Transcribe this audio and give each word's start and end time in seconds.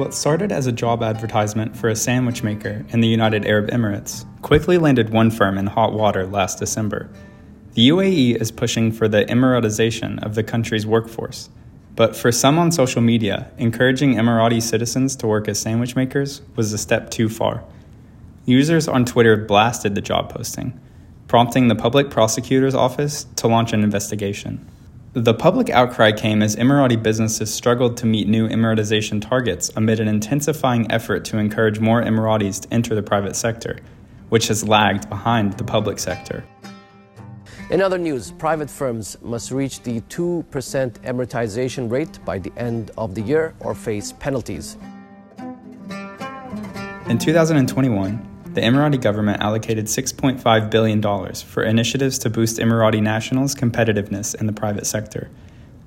What 0.00 0.14
started 0.14 0.50
as 0.50 0.66
a 0.66 0.72
job 0.72 1.02
advertisement 1.02 1.76
for 1.76 1.90
a 1.90 1.94
sandwich 1.94 2.42
maker 2.42 2.86
in 2.88 3.02
the 3.02 3.06
United 3.06 3.44
Arab 3.44 3.68
Emirates 3.68 4.24
quickly 4.40 4.78
landed 4.78 5.10
one 5.10 5.30
firm 5.30 5.58
in 5.58 5.66
hot 5.66 5.92
water 5.92 6.26
last 6.26 6.58
December. 6.58 7.10
The 7.74 7.90
UAE 7.90 8.40
is 8.40 8.50
pushing 8.50 8.92
for 8.92 9.08
the 9.08 9.26
Emiratization 9.26 10.18
of 10.24 10.36
the 10.36 10.42
country's 10.42 10.86
workforce, 10.86 11.50
but 11.96 12.16
for 12.16 12.32
some 12.32 12.58
on 12.58 12.72
social 12.72 13.02
media, 13.02 13.50
encouraging 13.58 14.14
Emirati 14.14 14.62
citizens 14.62 15.16
to 15.16 15.26
work 15.26 15.48
as 15.48 15.60
sandwich 15.60 15.94
makers 15.94 16.40
was 16.56 16.72
a 16.72 16.78
step 16.78 17.10
too 17.10 17.28
far. 17.28 17.62
Users 18.46 18.88
on 18.88 19.04
Twitter 19.04 19.36
blasted 19.36 19.94
the 19.94 20.00
job 20.00 20.32
posting, 20.32 20.80
prompting 21.28 21.68
the 21.68 21.74
public 21.74 22.08
prosecutor's 22.08 22.74
office 22.74 23.26
to 23.36 23.48
launch 23.48 23.74
an 23.74 23.84
investigation. 23.84 24.66
The 25.12 25.34
public 25.34 25.70
outcry 25.70 26.12
came 26.12 26.40
as 26.40 26.54
Emirati 26.54 27.02
businesses 27.02 27.52
struggled 27.52 27.96
to 27.96 28.06
meet 28.06 28.28
new 28.28 28.48
Emiratization 28.48 29.20
targets 29.20 29.68
amid 29.74 29.98
an 29.98 30.06
intensifying 30.06 30.88
effort 30.92 31.24
to 31.24 31.38
encourage 31.38 31.80
more 31.80 32.00
Emiratis 32.00 32.60
to 32.60 32.72
enter 32.72 32.94
the 32.94 33.02
private 33.02 33.34
sector, 33.34 33.80
which 34.28 34.46
has 34.46 34.68
lagged 34.68 35.08
behind 35.08 35.54
the 35.54 35.64
public 35.64 35.98
sector. 35.98 36.44
In 37.70 37.82
other 37.82 37.98
news, 37.98 38.30
private 38.30 38.70
firms 38.70 39.16
must 39.20 39.50
reach 39.50 39.82
the 39.82 40.00
2% 40.02 40.44
Emiratization 40.44 41.90
rate 41.90 42.24
by 42.24 42.38
the 42.38 42.52
end 42.56 42.92
of 42.96 43.16
the 43.16 43.22
year 43.22 43.52
or 43.58 43.74
face 43.74 44.12
penalties. 44.12 44.76
In 47.08 47.18
2021, 47.18 48.29
the 48.54 48.60
Emirati 48.60 49.00
government 49.00 49.40
allocated 49.40 49.86
$6.5 49.86 50.70
billion 50.70 51.34
for 51.34 51.62
initiatives 51.62 52.18
to 52.18 52.30
boost 52.30 52.58
Emirati 52.58 53.00
nationals' 53.00 53.54
competitiveness 53.54 54.34
in 54.34 54.46
the 54.46 54.52
private 54.52 54.86
sector. 54.86 55.30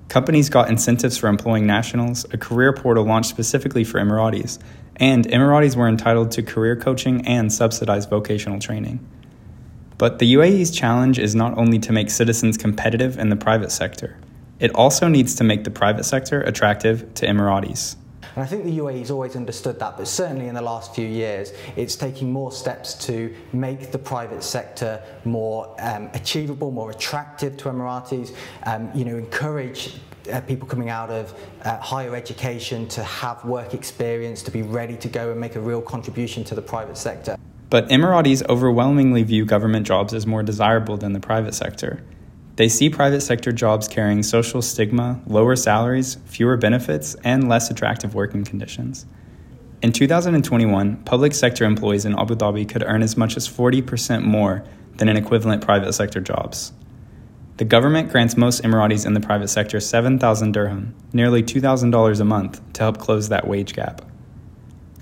Companies 0.08 0.50
got 0.50 0.70
incentives 0.70 1.17
for 1.17 1.28
employing 1.28 1.66
nationals, 1.66 2.25
a 2.31 2.38
career 2.38 2.72
portal 2.72 3.03
launched 3.03 3.30
specifically 3.30 3.83
for 3.83 4.00
Emiratis, 4.00 4.59
and 4.95 5.28
Emiratis 5.28 5.75
were 5.75 5.88
entitled 5.88 6.31
to 6.31 6.44
career 6.44 6.75
coaching 6.75 7.28
and 7.28 7.52
subsidized 7.52 8.09
vocational 8.09 8.59
training. 8.59 9.05
But 9.98 10.20
the 10.20 10.33
UAE's 10.36 10.72
challenge 10.72 11.20
is 11.20 11.36
not 11.36 11.58
only 11.58 11.80
to 11.80 11.92
make 11.92 12.09
citizens 12.09 12.58
competitive 12.58 13.17
in 13.17 13.30
the 13.30 13.36
private 13.36 13.72
sector, 13.72 14.17
it 14.59 14.73
also 14.75 15.08
needs 15.08 15.36
to 15.36 15.44
make 15.44 15.64
the 15.64 15.72
private 15.72 16.05
sector 16.05 16.42
attractive 16.42 17.14
to 17.16 17.25
Emiratis. 17.25 17.95
And 18.36 18.44
I 18.44 18.48
think 18.48 18.64
the 18.64 18.78
UAE 18.80 19.00
has 19.00 19.12
always 19.12 19.36
understood 19.36 19.80
that, 19.80 19.98
but 19.98 20.08
certainly 20.08 20.48
in 20.48 20.56
the 20.56 20.62
last 20.62 20.95
few 20.95 21.06
years, 21.06 21.53
it's 21.76 21.95
taking 21.95 22.31
more 22.31 22.52
steps 22.52 22.95
to 23.06 23.34
make 23.53 23.92
the 23.92 24.00
private 24.00 24.44
sector 24.44 25.02
more 25.23 25.76
um, 25.80 26.09
achievable, 26.14 26.72
more 26.72 26.89
attractive 26.89 27.58
to 27.58 27.66
Emiratis, 27.66 28.36
um, 28.66 28.89
you 28.95 29.06
know, 29.06 29.17
encourage 29.17 29.98
uh, 30.31 30.42
people 30.42 30.67
coming 30.67 30.89
out 30.89 31.09
of 31.09 31.34
uh, 31.64 31.78
higher 31.80 32.16
education 32.16 32.88
to 32.88 33.04
have 33.04 33.44
work 33.45 33.73
experience, 33.73 34.42
to 34.44 34.52
be 34.52 34.61
ready 34.61 34.98
to 34.98 35.08
go 35.08 35.31
and 35.31 35.39
make 35.39 35.56
a 35.56 35.61
real 35.61 35.81
contribution 35.81 36.44
to 36.45 36.56
the 36.56 36.61
private 36.61 36.98
sector. 36.98 37.38
But 37.70 37.89
Emiratis 37.89 38.48
overwhelmingly 38.50 39.23
view 39.23 39.45
government 39.45 39.86
jobs 39.86 40.14
as 40.14 40.26
more 40.26 40.44
desirable 40.44 40.98
than 40.98 41.14
the 41.14 41.20
private 41.20 41.54
sector. 41.54 42.04
They 42.55 42.69
see 42.69 42.89
private 42.89 43.21
sector 43.21 43.51
jobs 43.51 43.87
carrying 43.87 44.21
social 44.21 44.61
stigma, 44.61 45.19
lower 45.25 45.55
salaries, 45.55 46.17
fewer 46.25 46.55
benefits, 46.55 47.15
and 47.23 47.49
less 47.49 47.71
attractive 47.71 48.13
working 48.13 48.43
conditions. 48.43 49.07
In 49.81 49.91
2021, 49.91 50.97
public 50.97 51.33
sector 51.33 51.65
employees 51.65 52.05
in 52.05 52.17
Abu 52.17 52.35
Dhabi 52.35 52.69
could 52.69 52.83
earn 52.83 53.01
as 53.01 53.17
much 53.17 53.35
as 53.35 53.49
40% 53.49 54.23
more 54.23 54.63
than 54.97 55.09
in 55.09 55.17
equivalent 55.17 55.63
private 55.63 55.93
sector 55.93 56.21
jobs. 56.21 56.73
The 57.57 57.65
government 57.65 58.11
grants 58.11 58.37
most 58.37 58.63
Emiratis 58.63 59.05
in 59.05 59.13
the 59.13 59.19
private 59.19 59.47
sector 59.47 59.80
7,000 59.80 60.52
dirham, 60.53 60.95
nearly 61.11 61.42
$2,000 61.43 62.19
a 62.19 62.23
month, 62.23 62.61
to 62.73 62.81
help 62.81 62.99
close 62.99 63.30
that 63.30 63.47
wage 63.47 63.73
gap. 63.73 64.03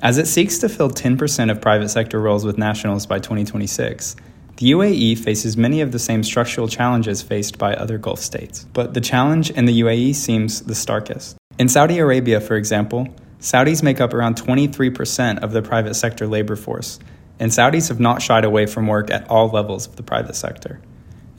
As 0.02 0.18
it 0.18 0.28
seeks 0.28 0.58
to 0.60 0.70
fill 0.70 0.90
10% 0.90 1.52
of 1.52 1.62
private 1.62 1.90
sector 1.90 2.20
roles 2.20 2.46
with 2.46 2.58
nationals 2.58 3.06
by 3.06 3.20
2026, 3.20 4.16
the 4.62 4.74
UAE 4.74 5.18
faces 5.18 5.58
many 5.58 5.82
of 5.82 5.92
the 5.92 5.98
same 5.98 6.22
structural 6.24 6.68
challenges 6.68 7.24
faced 7.24 7.58
by 7.58 7.74
other 7.74 7.98
Gulf 7.98 8.20
states, 8.20 8.68
but 8.74 8.94
the 8.94 9.02
challenge 9.02 9.50
in 9.50 9.66
the 9.66 9.82
UAE 9.82 10.14
seems 10.14 10.62
the 10.62 10.76
starkest. 10.76 11.36
In 11.58 11.68
Saudi 11.68 11.98
Arabia, 11.98 12.40
for 12.40 12.56
example, 12.56 13.08
Saudis 13.40 13.82
make 13.82 14.00
up 14.00 14.14
around 14.14 14.36
23% 14.36 15.40
of 15.40 15.52
the 15.52 15.64
private 15.64 15.96
sector 15.96 16.28
labor 16.28 16.56
force, 16.56 17.00
and 17.40 17.52
Saudis 17.52 17.88
have 17.88 18.00
not 18.00 18.22
shied 18.22 18.46
away 18.46 18.68
from 18.68 18.86
work 18.86 19.10
at 19.10 19.28
all 19.32 19.50
levels 19.50 19.88
of 19.88 19.96
the 19.96 20.04
private 20.04 20.36
sector. 20.36 20.80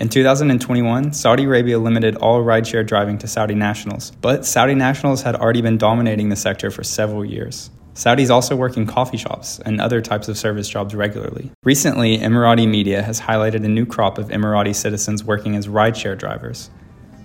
In 0.01 0.09
2021, 0.09 1.13
Saudi 1.13 1.45
Arabia 1.45 1.79
limited 1.79 2.17
all 2.17 2.43
rideshare 2.43 2.85
driving 2.85 3.19
to 3.19 3.29
Saudi 3.29 3.55
nationals, 3.55 4.11
but 4.21 4.45
Saudi 4.45 4.75
nationals 4.75 5.23
had 5.23 5.37
already 5.37 5.63
been 5.63 5.79
dominating 5.79 6.29
the 6.29 6.35
sector 6.35 6.73
for 6.73 6.83
several 6.83 7.25
years. 7.25 7.71
Saudis 7.95 8.31
also 8.31 8.57
work 8.57 8.77
in 8.79 8.87
coffee 8.87 9.19
shops 9.19 9.61
and 9.67 9.81
other 9.81 10.01
types 10.01 10.27
of 10.29 10.39
service 10.39 10.69
jobs 10.69 10.95
regularly. 10.95 11.51
Recently, 11.63 12.19
Emirati 12.19 12.67
media 12.67 13.03
has 13.03 13.21
highlighted 13.21 13.65
a 13.65 13.69
new 13.69 13.85
crop 13.85 14.17
of 14.17 14.29
Emirati 14.29 14.75
citizens 14.75 15.25
working 15.25 15.57
as 15.57 15.69
rideshare 15.69 16.17
drivers, 16.17 16.71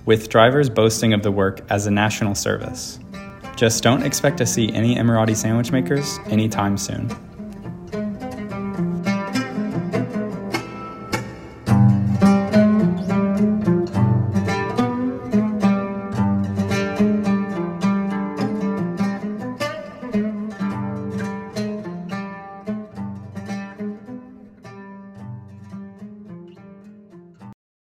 with 0.05 0.27
drivers 0.27 0.69
boasting 0.69 1.13
of 1.13 1.23
the 1.23 1.31
work 1.31 1.61
as 1.69 1.87
a 1.87 1.91
national 1.91 2.35
service. 2.35 2.99
Just 3.55 3.81
don't 3.81 4.03
expect 4.03 4.37
to 4.39 4.45
see 4.45 4.71
any 4.73 4.95
Emirati 4.95 5.35
sandwich 5.35 5.71
makers 5.71 6.19
anytime 6.27 6.77
soon. 6.77 7.09